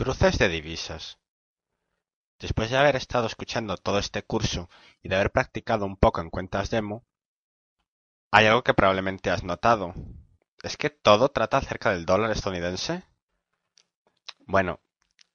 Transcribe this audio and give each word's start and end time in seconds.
Cruces 0.00 0.38
de 0.38 0.48
divisas. 0.48 1.18
Después 2.38 2.70
de 2.70 2.78
haber 2.78 2.96
estado 2.96 3.26
escuchando 3.26 3.76
todo 3.76 3.98
este 3.98 4.22
curso 4.22 4.70
y 5.02 5.10
de 5.10 5.16
haber 5.16 5.30
practicado 5.30 5.84
un 5.84 5.98
poco 5.98 6.22
en 6.22 6.30
cuentas 6.30 6.70
demo, 6.70 7.04
hay 8.30 8.46
algo 8.46 8.64
que 8.64 8.72
probablemente 8.72 9.28
has 9.28 9.44
notado. 9.44 9.92
¿Es 10.62 10.78
que 10.78 10.88
todo 10.88 11.28
trata 11.28 11.58
acerca 11.58 11.92
del 11.92 12.06
dólar 12.06 12.30
estadounidense? 12.30 13.02
Bueno, 14.46 14.80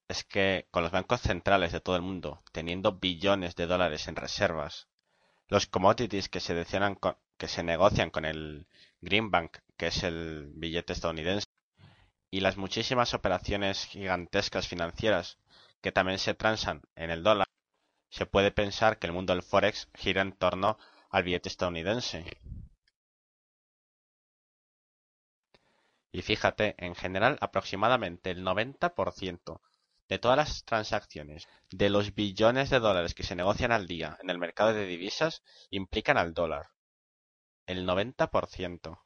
es 0.07 0.23
que 0.23 0.67
con 0.71 0.81
los 0.81 0.91
bancos 0.91 1.21
centrales 1.21 1.71
de 1.71 1.79
todo 1.79 1.95
el 1.95 2.01
mundo 2.01 2.41
teniendo 2.51 2.93
billones 2.93 3.55
de 3.55 3.67
dólares 3.67 4.07
en 4.07 4.15
reservas, 4.15 4.87
los 5.47 5.67
commodities 5.67 6.27
que 6.27 6.39
se, 6.39 6.65
que 7.37 7.47
se 7.47 7.61
negocian 7.61 8.09
con 8.09 8.25
el 8.25 8.67
Greenbank, 9.01 9.59
que 9.77 9.87
es 9.87 10.01
el 10.01 10.53
billete 10.55 10.93
estadounidense, 10.93 11.44
y 12.35 12.41
las 12.41 12.57
muchísimas 12.57 13.13
operaciones 13.13 13.85
gigantescas 13.85 14.67
financieras 14.67 15.39
que 15.81 15.93
también 15.93 16.19
se 16.19 16.33
transan 16.33 16.81
en 16.93 17.09
el 17.09 17.23
dólar, 17.23 17.47
se 18.09 18.25
puede 18.25 18.51
pensar 18.51 18.99
que 18.99 19.07
el 19.07 19.13
mundo 19.13 19.31
del 19.31 19.41
forex 19.41 19.87
gira 19.93 20.21
en 20.21 20.33
torno 20.33 20.77
al 21.09 21.23
billete 21.23 21.47
estadounidense. 21.47 22.25
Y 26.11 26.23
fíjate, 26.23 26.75
en 26.77 26.93
general 26.95 27.37
aproximadamente 27.39 28.31
el 28.31 28.43
90% 28.43 29.61
de 30.09 30.19
todas 30.19 30.35
las 30.35 30.65
transacciones 30.65 31.47
de 31.71 31.89
los 31.89 32.15
billones 32.15 32.69
de 32.69 32.81
dólares 32.81 33.13
que 33.13 33.23
se 33.23 33.37
negocian 33.37 33.71
al 33.71 33.87
día 33.87 34.17
en 34.21 34.29
el 34.29 34.39
mercado 34.39 34.73
de 34.73 34.85
divisas 34.85 35.41
implican 35.69 36.17
al 36.17 36.33
dólar. 36.33 36.67
El 37.65 37.87
90%. 37.87 39.05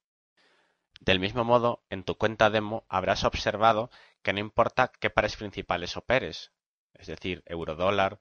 Del 0.99 1.19
mismo 1.19 1.43
modo, 1.45 1.83
en 1.89 2.03
tu 2.03 2.17
cuenta 2.17 2.49
demo 2.49 2.85
habrás 2.89 3.23
observado 3.23 3.89
que 4.21 4.33
no 4.33 4.39
importa 4.39 4.91
qué 4.99 5.09
pares 5.09 5.37
principales 5.37 5.95
operes, 5.95 6.51
es 6.93 7.07
decir, 7.07 7.41
euro-dólar, 7.45 8.19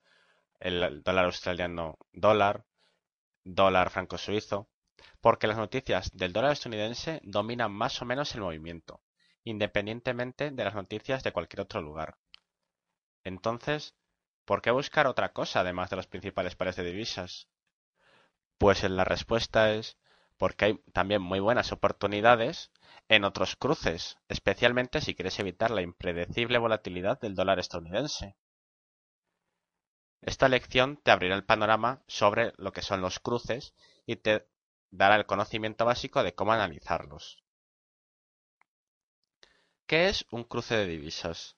el 0.60 1.02
dólar 1.02 1.26
australiano 1.26 1.98
dólar, 2.12 2.64
dólar 3.44 3.90
franco 3.90 4.16
suizo, 4.16 4.68
porque 5.20 5.46
las 5.46 5.56
noticias 5.56 6.16
del 6.16 6.32
dólar 6.32 6.52
estadounidense 6.52 7.20
dominan 7.24 7.72
más 7.72 8.00
o 8.00 8.04
menos 8.04 8.34
el 8.34 8.42
movimiento, 8.42 9.02
independientemente 9.44 10.50
de 10.50 10.64
las 10.64 10.74
noticias 10.74 11.22
de 11.22 11.32
cualquier 11.32 11.62
otro 11.62 11.82
lugar. 11.82 12.16
Entonces, 13.24 13.94
¿por 14.44 14.62
qué 14.62 14.70
buscar 14.70 15.06
otra 15.06 15.32
cosa 15.32 15.60
además 15.60 15.90
de 15.90 15.96
los 15.96 16.06
principales 16.06 16.54
pares 16.54 16.76
de 16.76 16.84
divisas? 16.84 17.48
Pues 18.56 18.82
la 18.84 19.04
respuesta 19.04 19.72
es 19.72 19.98
porque 20.38 20.64
hay 20.64 20.78
también 20.92 21.20
muy 21.20 21.40
buenas 21.40 21.72
oportunidades 21.72 22.70
en 23.08 23.24
otros 23.24 23.56
cruces, 23.56 24.16
especialmente 24.28 25.00
si 25.00 25.14
quieres 25.14 25.38
evitar 25.38 25.70
la 25.70 25.82
impredecible 25.82 26.58
volatilidad 26.58 27.20
del 27.20 27.34
dólar 27.34 27.58
estadounidense. 27.58 28.36
Esta 30.22 30.48
lección 30.48 30.96
te 31.02 31.10
abrirá 31.10 31.34
el 31.34 31.44
panorama 31.44 32.02
sobre 32.06 32.52
lo 32.56 32.72
que 32.72 32.82
son 32.82 33.00
los 33.00 33.18
cruces 33.18 33.74
y 34.06 34.16
te 34.16 34.46
dará 34.90 35.16
el 35.16 35.26
conocimiento 35.26 35.84
básico 35.84 36.22
de 36.22 36.34
cómo 36.34 36.52
analizarlos. 36.52 37.42
¿Qué 39.86 40.08
es 40.08 40.24
un 40.30 40.44
cruce 40.44 40.76
de 40.76 40.86
divisas? 40.86 41.56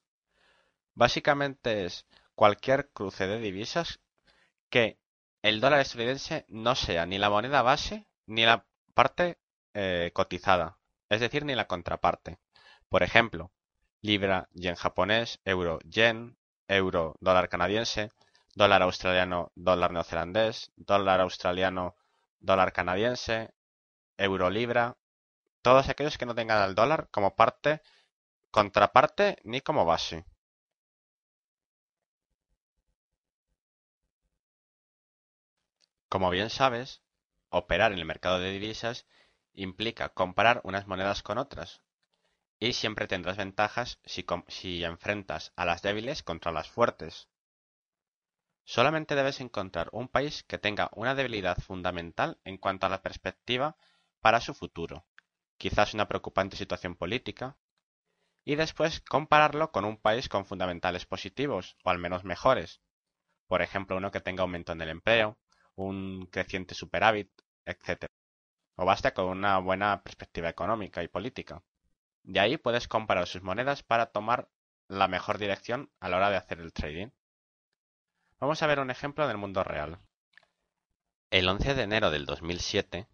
Básicamente 0.94 1.84
es 1.84 2.06
cualquier 2.34 2.90
cruce 2.90 3.26
de 3.26 3.38
divisas 3.38 4.00
que 4.68 4.98
el 5.42 5.60
dólar 5.60 5.80
estadounidense 5.80 6.44
no 6.48 6.74
sea 6.74 7.06
ni 7.06 7.18
la 7.18 7.30
moneda 7.30 7.62
base 7.62 8.06
ni 8.26 8.44
la 8.44 8.66
parte 8.94 9.38
eh, 9.74 10.10
cotizada, 10.14 10.78
es 11.08 11.20
decir, 11.20 11.44
ni 11.44 11.54
la 11.54 11.66
contraparte. 11.66 12.38
Por 12.88 13.02
ejemplo, 13.02 13.52
libra, 14.02 14.48
yen 14.52 14.74
japonés, 14.76 15.40
euro, 15.44 15.78
yen, 15.84 16.36
euro, 16.68 17.16
dólar 17.20 17.48
canadiense, 17.48 18.10
dólar 18.54 18.82
australiano, 18.82 19.52
dólar 19.54 19.92
neozelandés, 19.92 20.72
dólar 20.76 21.20
australiano, 21.20 21.96
dólar 22.40 22.72
canadiense, 22.72 23.52
euro, 24.18 24.50
libra, 24.50 24.96
todos 25.62 25.88
aquellos 25.88 26.18
que 26.18 26.26
no 26.26 26.34
tengan 26.34 26.58
al 26.62 26.74
dólar 26.74 27.08
como 27.10 27.36
parte, 27.36 27.82
contraparte 28.50 29.38
ni 29.44 29.60
como 29.60 29.84
base. 29.84 30.24
Como 36.10 36.28
bien 36.28 36.50
sabes, 36.50 37.00
Operar 37.50 37.92
en 37.92 37.98
el 37.98 38.04
mercado 38.04 38.38
de 38.38 38.52
divisas 38.52 39.06
implica 39.52 40.10
comparar 40.10 40.60
unas 40.62 40.86
monedas 40.86 41.22
con 41.24 41.36
otras, 41.36 41.82
y 42.60 42.74
siempre 42.74 43.08
tendrás 43.08 43.36
ventajas 43.36 43.98
si, 44.04 44.84
enfrentas 44.84 45.52
a 45.56 45.64
las 45.64 45.82
débiles 45.82 46.22
contra 46.22 46.52
las 46.52 46.70
fuertes. 46.70 47.28
Solamente 48.62 49.16
debes 49.16 49.40
encontrar 49.40 49.88
un 49.90 50.06
país 50.06 50.44
que 50.44 50.58
tenga 50.58 50.90
una 50.94 51.16
debilidad 51.16 51.58
fundamental 51.58 52.38
en 52.44 52.56
cuanto 52.56 52.86
a 52.86 52.88
la 52.88 53.02
perspectiva 53.02 53.76
para 54.20 54.40
su 54.40 54.54
futuro, 54.54 55.04
quizás 55.56 55.92
una 55.92 56.06
preocupante 56.06 56.56
situación 56.56 56.94
política, 56.94 57.56
y 58.44 58.54
después 58.54 59.00
compararlo 59.00 59.72
con 59.72 59.84
un 59.84 59.96
país 59.96 60.28
con 60.28 60.44
fundamentales 60.44 61.04
positivos, 61.04 61.76
o 61.82 61.90
al 61.90 61.98
menos 61.98 62.22
mejores, 62.22 62.80
por 63.48 63.60
ejemplo 63.60 63.96
uno 63.96 64.12
que 64.12 64.20
tenga 64.20 64.42
aumento 64.42 64.70
en 64.70 64.82
el 64.82 64.90
empleo, 64.90 65.39
un 65.86 66.26
creciente 66.30 66.74
superávit, 66.74 67.30
etc. 67.64 68.06
O 68.76 68.84
basta 68.84 69.12
con 69.14 69.26
una 69.26 69.58
buena 69.58 70.02
perspectiva 70.02 70.48
económica 70.48 71.02
y 71.02 71.08
política. 71.08 71.62
De 72.22 72.40
ahí 72.40 72.56
puedes 72.56 72.88
comparar 72.88 73.26
sus 73.26 73.42
monedas 73.42 73.82
para 73.82 74.06
tomar 74.06 74.48
la 74.88 75.08
mejor 75.08 75.38
dirección 75.38 75.90
a 76.00 76.08
la 76.08 76.16
hora 76.16 76.30
de 76.30 76.36
hacer 76.36 76.60
el 76.60 76.72
trading. 76.72 77.08
Vamos 78.40 78.62
a 78.62 78.66
ver 78.66 78.80
un 78.80 78.90
ejemplo 78.90 79.28
del 79.28 79.36
mundo 79.36 79.62
real. 79.64 79.98
El 81.30 81.48
11 81.48 81.74
de 81.74 81.82
enero 81.82 82.10
del 82.10 82.26
2007, 82.26 83.06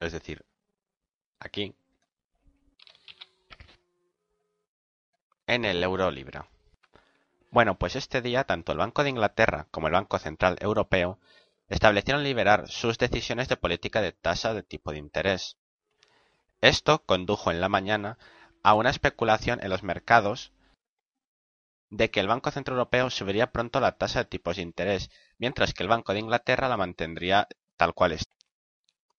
es 0.00 0.12
decir, 0.12 0.44
aquí, 1.40 1.74
en 5.46 5.64
el 5.64 5.82
euro 5.82 6.10
libra. 6.10 6.48
Bueno, 7.50 7.78
pues 7.78 7.96
este 7.96 8.20
día 8.20 8.44
tanto 8.44 8.72
el 8.72 8.78
Banco 8.78 9.02
de 9.02 9.10
Inglaterra 9.10 9.66
como 9.70 9.86
el 9.86 9.94
Banco 9.94 10.18
Central 10.18 10.58
Europeo 10.60 11.18
establecieron 11.68 12.22
liberar 12.22 12.68
sus 12.68 12.98
decisiones 12.98 13.48
de 13.48 13.56
política 13.56 14.02
de 14.02 14.12
tasa 14.12 14.52
de 14.52 14.62
tipo 14.62 14.92
de 14.92 14.98
interés. 14.98 15.56
Esto 16.60 17.04
condujo 17.04 17.50
en 17.50 17.60
la 17.60 17.70
mañana 17.70 18.18
a 18.62 18.74
una 18.74 18.90
especulación 18.90 19.60
en 19.62 19.70
los 19.70 19.82
mercados 19.82 20.52
de 21.88 22.10
que 22.10 22.20
el 22.20 22.28
Banco 22.28 22.50
Central 22.50 22.76
Europeo 22.76 23.08
subiría 23.08 23.50
pronto 23.50 23.80
la 23.80 23.92
tasa 23.92 24.18
de 24.20 24.24
tipos 24.26 24.56
de 24.56 24.62
interés, 24.62 25.10
mientras 25.38 25.72
que 25.72 25.82
el 25.82 25.88
Banco 25.88 26.12
de 26.12 26.18
Inglaterra 26.18 26.68
la 26.68 26.76
mantendría 26.76 27.48
tal 27.78 27.94
cual 27.94 28.12
está. 28.12 28.34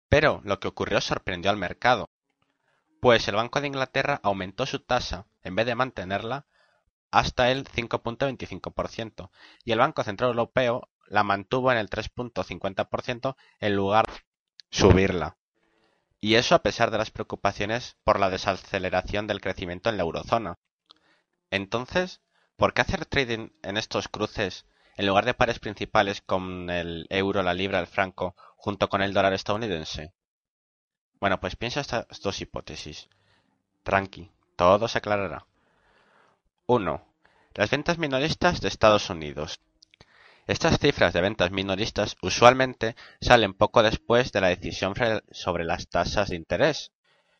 Pero 0.08 0.42
lo 0.44 0.60
que 0.60 0.68
ocurrió 0.68 1.02
sorprendió 1.02 1.50
al 1.50 1.58
mercado, 1.58 2.10
pues 3.00 3.28
el 3.28 3.36
Banco 3.36 3.60
de 3.60 3.68
Inglaterra 3.68 4.20
aumentó 4.22 4.68
su 4.68 4.80
tasa 4.80 5.26
en 5.42 5.56
vez 5.56 5.66
de 5.66 5.74
mantenerla 5.74 6.46
hasta 7.12 7.52
el 7.52 7.66
5.25% 7.66 9.30
y 9.64 9.72
el 9.72 9.80
Banco 9.80 10.04
Central 10.04 10.32
Europeo 10.32 10.90
la 11.08 11.24
mantuvo 11.24 11.72
en 11.72 11.78
el 11.78 11.90
3.50% 11.90 13.36
en 13.60 13.76
lugar 13.76 14.06
de 14.08 14.14
subirla. 14.70 15.38
Y 16.22 16.36
eso 16.36 16.54
a 16.54 16.62
pesar 16.62 16.92
de 16.92 16.98
las 16.98 17.12
preocupaciones 17.12 17.98
por 18.04 18.20
la 18.20 18.30
desaceleración 18.30 19.26
del 19.26 19.42
crecimiento 19.42 19.90
en 19.90 19.98
la 19.98 20.04
eurozona. 20.04 20.60
Entonces, 21.50 22.22
¿por 22.58 22.74
qué 22.74 22.82
hacer 22.82 23.06
trading 23.06 23.50
en 23.64 23.78
estos 23.78 24.08
cruces 24.08 24.66
en 24.98 25.08
lugar 25.08 25.26
de 25.26 25.34
pares 25.34 25.60
principales 25.60 26.22
con 26.22 26.70
el 26.70 27.08
euro, 27.10 27.42
la 27.42 27.54
libra, 27.54 27.80
el 27.80 27.88
franco, 27.88 28.36
junto 28.58 28.90
con 28.90 29.02
el 29.02 29.14
dólar 29.14 29.34
estadounidense? 29.34 30.14
Bueno, 31.20 31.40
pues 31.40 31.56
piensa 31.56 31.82
estas 31.82 32.06
dos 32.22 32.42
hipótesis. 32.42 33.10
Tranqui, 33.84 34.30
todo 34.56 34.88
se 34.88 34.98
aclarará. 35.00 35.49
1. 36.72 37.04
Las 37.56 37.72
ventas 37.72 37.98
minoristas 37.98 38.62
de 38.62 38.68
Estados 38.68 39.10
Unidos. 39.10 39.60
Estas 40.46 40.78
cifras 40.78 41.14
de 41.14 41.22
ventas 41.22 41.50
minoristas 41.50 42.16
usualmente 42.22 42.96
salen 43.22 43.56
poco 43.56 43.82
después 43.82 44.32
de 44.32 44.42
la 44.42 44.50
decisión 44.50 44.94
sobre 45.32 45.64
las 45.64 45.88
tasas 45.88 46.30
de 46.30 46.36
interés. 46.36 46.92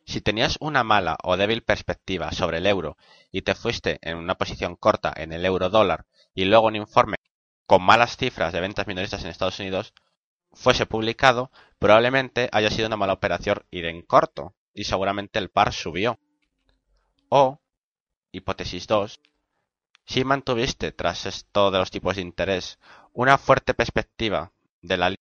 Si 0.04 0.20
tenías 0.20 0.56
una 0.58 0.82
mala 0.82 1.16
o 1.22 1.36
débil 1.36 1.62
perspectiva 1.62 2.32
sobre 2.32 2.58
el 2.58 2.66
euro 2.66 2.96
y 3.30 3.42
te 3.42 3.54
fuiste 3.54 4.00
en 4.02 4.16
una 4.16 4.34
posición 4.34 4.74
corta 4.74 5.12
en 5.16 5.32
el 5.32 5.44
euro 5.44 5.70
dólar 5.70 6.06
y 6.34 6.46
luego 6.46 6.66
un 6.66 6.74
informe 6.74 7.18
con 7.66 7.84
malas 7.84 8.16
cifras 8.16 8.52
de 8.52 8.60
ventas 8.60 8.88
minoristas 8.88 9.22
en 9.22 9.30
Estados 9.30 9.60
Unidos 9.60 9.94
fuese 10.52 10.86
publicado, 10.86 11.52
probablemente 11.78 12.48
haya 12.50 12.70
sido 12.70 12.88
una 12.88 12.96
mala 12.96 13.12
operación 13.12 13.62
ir 13.70 13.84
en 13.84 14.02
corto 14.02 14.56
y 14.74 14.82
seguramente 14.82 15.38
el 15.38 15.50
par 15.50 15.72
subió. 15.72 16.18
O, 17.28 17.59
hipótesis 18.32 18.86
2, 18.86 19.20
si 20.06 20.24
mantuviste 20.24 20.92
tras 20.92 21.26
esto 21.26 21.70
de 21.70 21.78
los 21.78 21.90
tipos 21.90 22.16
de 22.16 22.22
interés 22.22 22.78
una 23.12 23.38
fuerte 23.38 23.74
perspectiva 23.74 24.52
de 24.82 24.96
la 24.96 25.14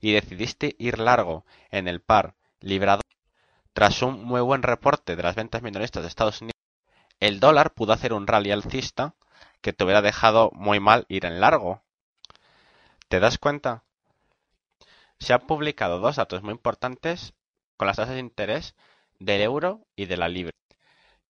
y 0.00 0.12
decidiste 0.12 0.76
ir 0.78 0.98
largo 0.98 1.44
en 1.70 1.88
el 1.88 2.00
par 2.00 2.34
librado 2.60 3.02
tras 3.72 4.00
un 4.00 4.24
muy 4.24 4.40
buen 4.40 4.62
reporte 4.62 5.16
de 5.16 5.22
las 5.22 5.36
ventas 5.36 5.60
minoristas 5.60 6.02
de 6.02 6.08
Estados 6.08 6.40
Unidos, 6.40 6.56
el 7.20 7.40
dólar 7.40 7.74
pudo 7.74 7.92
hacer 7.92 8.14
un 8.14 8.26
rally 8.26 8.50
alcista 8.50 9.14
que 9.60 9.74
te 9.74 9.84
hubiera 9.84 10.00
dejado 10.00 10.50
muy 10.54 10.80
mal 10.80 11.04
ir 11.08 11.26
en 11.26 11.40
largo. 11.40 11.82
¿Te 13.08 13.20
das 13.20 13.36
cuenta? 13.36 13.84
Se 15.18 15.34
han 15.34 15.46
publicado 15.46 15.98
dos 15.98 16.16
datos 16.16 16.42
muy 16.42 16.52
importantes 16.52 17.34
con 17.76 17.86
las 17.86 17.96
tasas 17.96 18.14
de 18.14 18.20
interés 18.20 18.74
del 19.18 19.42
euro 19.42 19.86
y 19.94 20.06
de 20.06 20.16
la 20.16 20.28
libra. 20.28 20.52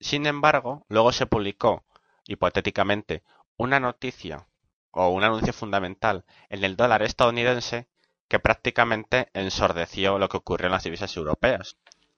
Sin 0.00 0.26
embargo, 0.26 0.84
luego 0.88 1.12
se 1.12 1.26
publicó, 1.26 1.84
hipotéticamente, 2.26 3.22
una 3.56 3.80
noticia 3.80 4.46
o 4.90 5.08
un 5.08 5.24
anuncio 5.24 5.52
fundamental 5.52 6.24
en 6.48 6.64
el 6.64 6.76
dólar 6.76 7.02
estadounidense 7.02 7.88
que 8.28 8.38
prácticamente 8.38 9.30
ensordeció 9.34 10.18
lo 10.18 10.28
que 10.28 10.36
ocurrió 10.36 10.66
en 10.66 10.72
las 10.72 10.84
divisas 10.84 11.16
europeas. 11.16 11.76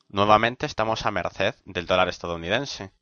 Nuevamente 0.08 0.66
estamos 0.66 1.04
a 1.04 1.10
merced 1.10 1.54
del 1.64 1.86
dólar 1.86 2.08
estadounidense. 2.08 2.92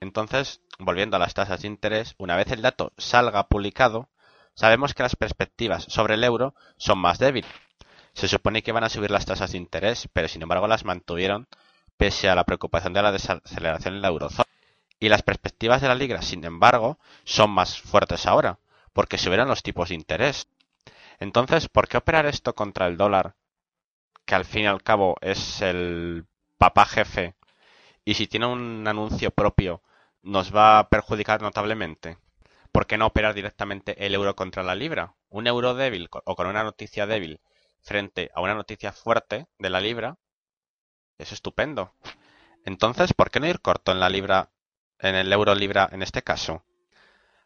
Entonces, 0.00 0.60
volviendo 0.78 1.16
a 1.16 1.20
las 1.20 1.34
tasas 1.34 1.62
de 1.62 1.66
interés, 1.66 2.14
una 2.18 2.36
vez 2.36 2.50
el 2.52 2.62
dato 2.62 2.92
salga 2.96 3.48
publicado, 3.48 4.08
sabemos 4.54 4.94
que 4.94 5.02
las 5.02 5.16
perspectivas 5.16 5.84
sobre 5.88 6.14
el 6.14 6.24
euro 6.24 6.54
son 6.76 6.98
más 6.98 7.18
débiles. 7.18 7.50
Se 8.12 8.28
supone 8.28 8.62
que 8.62 8.72
van 8.72 8.84
a 8.84 8.88
subir 8.88 9.10
las 9.10 9.26
tasas 9.26 9.52
de 9.52 9.58
interés, 9.58 10.08
pero 10.12 10.28
sin 10.28 10.42
embargo 10.42 10.68
las 10.68 10.84
mantuvieron 10.84 11.48
pese 11.98 12.30
a 12.30 12.34
la 12.34 12.44
preocupación 12.44 12.94
de 12.94 13.02
la 13.02 13.12
desaceleración 13.12 13.96
en 13.96 14.02
la 14.02 14.08
eurozona. 14.08 14.48
Y 15.00 15.10
las 15.10 15.22
perspectivas 15.22 15.82
de 15.82 15.88
la 15.88 15.94
Liga, 15.94 16.22
sin 16.22 16.44
embargo, 16.44 16.98
son 17.24 17.50
más 17.50 17.80
fuertes 17.80 18.26
ahora, 18.26 18.58
porque 18.92 19.18
subieron 19.18 19.48
los 19.48 19.62
tipos 19.62 19.90
de 19.90 19.96
interés. 19.96 20.48
Entonces, 21.20 21.68
¿por 21.68 21.88
qué 21.88 21.98
operar 21.98 22.26
esto 22.26 22.54
contra 22.54 22.86
el 22.86 22.96
dólar, 22.96 23.34
que 24.24 24.34
al 24.34 24.44
fin 24.44 24.62
y 24.62 24.66
al 24.66 24.82
cabo 24.82 25.16
es 25.20 25.60
el 25.60 26.26
papá 26.56 26.86
jefe, 26.86 27.34
y 28.04 28.14
si 28.14 28.26
tiene 28.26 28.46
un 28.46 28.86
anuncio 28.88 29.30
propio 29.30 29.82
nos 30.22 30.54
va 30.54 30.78
a 30.78 30.88
perjudicar 30.88 31.42
notablemente? 31.42 32.18
¿Por 32.72 32.86
qué 32.86 32.96
no 32.96 33.06
operar 33.06 33.34
directamente 33.34 34.04
el 34.06 34.14
euro 34.14 34.36
contra 34.36 34.62
la 34.62 34.74
libra? 34.74 35.14
Un 35.30 35.46
euro 35.46 35.74
débil 35.74 36.08
o 36.12 36.36
con 36.36 36.46
una 36.46 36.62
noticia 36.62 37.06
débil 37.06 37.40
frente 37.80 38.30
a 38.34 38.40
una 38.40 38.54
noticia 38.54 38.92
fuerte 38.92 39.46
de 39.58 39.70
la 39.70 39.80
libra 39.80 40.16
es 41.18 41.32
estupendo. 41.32 41.92
Entonces, 42.64 43.12
¿por 43.12 43.30
qué 43.30 43.40
no 43.40 43.46
ir 43.46 43.60
corto 43.60 43.92
en 43.92 44.00
la 44.00 44.08
libra 44.08 44.50
en 44.98 45.14
el 45.14 45.32
euro 45.32 45.54
libra 45.54 45.88
en 45.92 46.02
este 46.02 46.22
caso. 46.22 46.64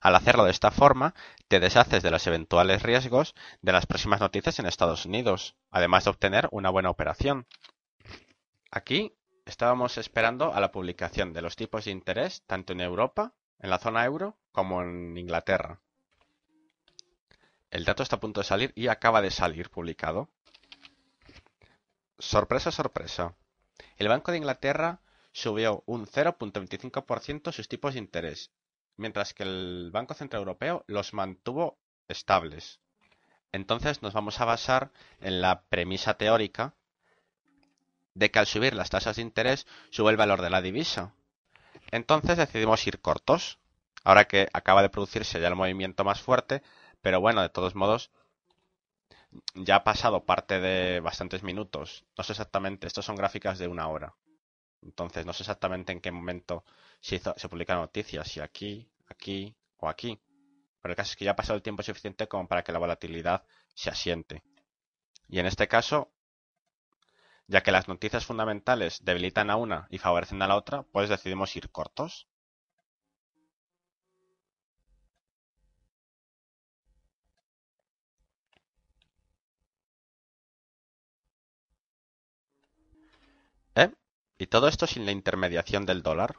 Al 0.01 0.17
hacerlo 0.17 0.45
de 0.45 0.51
esta 0.51 0.71
forma, 0.71 1.15
te 1.49 1.61
deshaces 1.61 2.03
de 2.03 2.11
los 2.11 2.27
eventuales 2.27 2.83
riesgos 2.83 3.35
de 3.61 3.73
las 3.73 3.87
próximas 3.87 4.21
noticias 4.21 4.59
en 4.59 4.67
Estados 4.67 5.07
Unidos, 5.07 5.55
además 5.71 6.05
de 6.05 6.11
obtener 6.11 6.49
una 6.51 6.71
buena 6.71 6.91
operación. 6.91 7.47
Aquí 8.71 9.15
estábamos 9.45 9.99
esperando 9.99 10.53
a 10.55 10.61
la 10.61 10.73
publicación 10.73 11.33
de 11.33 11.43
los 11.43 11.57
tipos 11.57 11.85
de 11.85 11.93
interés 11.93 12.43
tanto 12.47 12.73
en 12.73 12.81
Europa, 12.81 13.33
en 13.61 13.71
la 13.71 13.79
zona 13.79 14.05
euro, 14.05 14.37
como 14.51 14.83
en 14.83 15.17
Inglaterra. 15.17 15.81
El 17.71 17.85
dato 17.85 18.03
está 18.03 18.17
a 18.17 18.21
punto 18.21 18.41
de 18.41 18.47
salir 18.47 18.73
y 18.75 18.89
acaba 18.89 19.23
de 19.23 19.31
salir 19.31 19.71
publicado. 19.71 20.29
Sorpresa, 22.19 22.73
sorpresa. 22.73 23.35
El 23.97 24.09
Banco 24.09 24.33
de 24.33 24.39
Inglaterra 24.39 25.01
subió 25.33 25.83
un 25.87 26.07
0.25% 26.07 27.53
sus 27.53 27.69
tipos 27.69 27.95
de 27.95 28.01
interés, 28.01 28.51
mientras 28.97 29.35
que 29.35 29.43
el 29.43 29.91
Banco 29.93 30.15
Central 30.15 30.41
Europeo 30.41 30.85
los 30.87 31.15
mantuvo 31.15 31.79
estables. 32.09 32.81
Entonces 33.53 34.03
nos 34.03 34.15
vamos 34.15 34.41
a 34.41 34.45
basar 34.45 34.91
en 35.21 35.41
la 35.41 35.63
premisa 35.63 36.15
teórica 36.15 36.75
de 38.15 38.31
que 38.31 38.39
al 38.39 38.47
subir 38.47 38.75
las 38.75 38.91
tasas 38.91 39.17
de 39.17 39.23
interés 39.23 39.67
sube 39.91 40.11
el 40.11 40.17
valor 40.17 40.43
de 40.43 40.51
la 40.51 40.63
divisa. 40.63 41.15
Entonces 41.91 42.37
decidimos 42.37 42.87
ir 42.87 43.01
cortos, 43.01 43.59
ahora 44.05 44.27
que 44.27 44.49
acaba 44.53 44.83
de 44.83 44.91
producirse 44.91 45.41
ya 45.41 45.49
el 45.49 45.57
movimiento 45.57 46.05
más 46.05 46.21
fuerte, 46.21 46.63
pero 47.01 47.21
bueno, 47.21 47.43
de 47.43 47.49
todos 47.49 47.75
modos, 47.75 48.11
ya 49.55 49.77
ha 49.77 49.85
pasado 49.85 50.25
parte 50.25 50.61
de 50.61 51.01
bastantes 51.01 51.43
minutos. 51.43 52.05
No 52.17 52.25
sé 52.25 52.33
exactamente, 52.33 52.87
estos 52.87 53.05
son 53.05 53.17
gráficas 53.17 53.59
de 53.59 53.69
una 53.69 53.89
hora. 53.89 54.15
Entonces 54.83 55.27
no 55.27 55.33
sé 55.33 55.43
exactamente 55.43 55.93
en 55.93 56.01
qué 56.01 56.11
momento 56.11 56.65
se, 57.01 57.17
hizo, 57.17 57.35
se 57.37 57.49
publica 57.49 57.75
noticia, 57.75 58.25
si 58.25 58.41
aquí, 58.41 58.91
aquí 59.09 59.55
o 59.79 59.89
aquí. 59.89 60.21
Pero 60.81 60.93
el 60.93 60.97
caso 60.97 61.13
es 61.13 61.17
que 61.17 61.25
ya 61.25 61.33
ha 61.33 61.37
pasado 61.37 61.57
el 61.57 61.63
tiempo 61.63 61.83
suficiente 61.83 62.27
como 62.29 62.49
para 62.49 62.63
que 62.65 62.73
la 62.73 62.79
volatilidad 62.79 63.45
se 63.75 63.91
asiente. 63.91 64.43
Y 65.29 65.39
en 65.39 65.47
este 65.47 65.69
caso, 65.69 66.13
ya 67.47 67.63
que 67.63 67.73
las 67.73 67.89
noticias 67.89 68.27
fundamentales 68.27 69.05
debilitan 69.05 69.51
a 69.51 69.57
una 69.57 69.87
y 69.91 69.99
favorecen 69.99 70.43
a 70.43 70.49
la 70.49 70.57
otra, 70.57 70.83
pues 70.83 71.09
decidimos 71.09 71.55
ir 71.57 71.71
cortos. 71.71 72.29
¿Eh? 83.75 83.91
Y 84.39 84.49
todo 84.49 84.69
esto 84.69 84.87
sin 84.87 85.07
la 85.07 85.13
intermediación 85.13 85.87
del 85.87 86.03
dólar. 86.03 86.37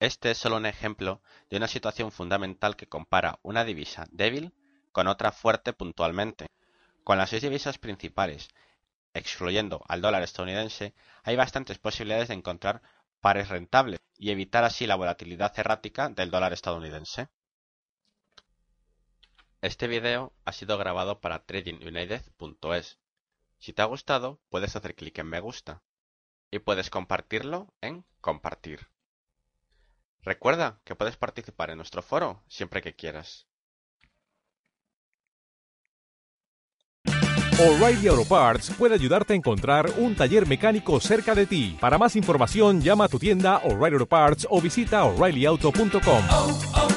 Este 0.00 0.32
es 0.32 0.38
solo 0.38 0.56
un 0.56 0.66
ejemplo 0.66 1.22
de 1.48 1.56
una 1.56 1.68
situación 1.68 2.10
fundamental 2.10 2.76
que 2.76 2.88
compara 2.88 3.38
una 3.42 3.64
divisa 3.64 4.06
débil 4.10 4.52
con 4.92 5.06
otra 5.06 5.30
fuerte 5.30 5.72
puntualmente. 5.72 6.46
Con 7.04 7.18
las 7.18 7.30
seis 7.30 7.42
divisas 7.42 7.78
principales, 7.78 8.48
excluyendo 9.12 9.84
al 9.88 10.00
dólar 10.00 10.22
estadounidense, 10.22 10.94
hay 11.22 11.36
bastantes 11.36 11.78
posibilidades 11.78 12.28
de 12.28 12.34
encontrar 12.34 12.82
pares 13.20 13.48
rentables 13.48 14.00
y 14.18 14.30
evitar 14.30 14.64
así 14.64 14.86
la 14.86 14.96
volatilidad 14.96 15.56
errática 15.58 16.08
del 16.08 16.30
dólar 16.30 16.52
estadounidense. 16.52 17.28
Este 19.60 19.86
video 19.86 20.32
ha 20.44 20.52
sido 20.52 20.76
grabado 20.76 21.20
para 21.20 21.44
tradingunited.es. 21.44 22.98
Si 23.58 23.72
te 23.72 23.82
ha 23.82 23.86
gustado, 23.86 24.40
puedes 24.50 24.74
hacer 24.76 24.94
clic 24.94 25.18
en 25.18 25.28
me 25.28 25.40
gusta 25.40 25.82
y 26.54 26.60
puedes 26.60 26.88
compartirlo 26.88 27.66
en 27.80 28.04
compartir. 28.20 28.86
Recuerda 30.22 30.80
que 30.84 30.94
puedes 30.94 31.16
participar 31.16 31.70
en 31.70 31.78
nuestro 31.78 32.00
foro 32.00 32.44
siempre 32.46 32.80
que 32.80 32.94
quieras. 32.94 33.48
O'Reilly 37.58 38.06
Auto 38.06 38.24
Parts 38.24 38.70
puede 38.78 38.94
ayudarte 38.94 39.32
a 39.32 39.36
encontrar 39.36 39.90
un 39.98 40.14
taller 40.14 40.46
mecánico 40.46 41.00
cerca 41.00 41.34
de 41.34 41.46
ti. 41.46 41.76
Para 41.80 41.98
más 41.98 42.14
información, 42.14 42.80
llama 42.80 43.04
a 43.04 43.08
tu 43.08 43.18
tienda 43.18 43.58
O'Reilly 43.58 43.94
Auto 43.94 44.06
Parts 44.06 44.46
o 44.48 44.60
visita 44.60 45.04
oreillyauto.com. 45.04 46.93